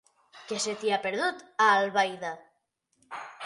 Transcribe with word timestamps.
Què 0.51 0.57
se 0.63 0.73
t'hi 0.83 0.93
ha 0.95 0.99
perdut, 1.03 1.45
a 1.67 1.69
Albaida? 1.83 2.35